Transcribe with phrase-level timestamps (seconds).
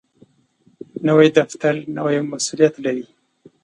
[1.07, 3.05] نوی دفتر نوی مسؤولیت لري